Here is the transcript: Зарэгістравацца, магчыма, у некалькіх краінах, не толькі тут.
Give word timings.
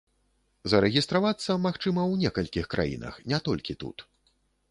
Зарэгістравацца, 0.71 1.57
магчыма, 1.65 2.01
у 2.15 2.17
некалькіх 2.23 2.65
краінах, 2.73 3.21
не 3.33 3.39
толькі 3.49 3.79
тут. 3.87 3.97